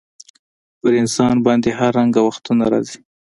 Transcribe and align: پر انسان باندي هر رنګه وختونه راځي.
پر 0.79 0.91
انسان 1.01 1.35
باندي 1.45 1.71
هر 1.79 1.91
رنګه 1.99 2.21
وختونه 2.27 2.63
راځي. 2.73 2.99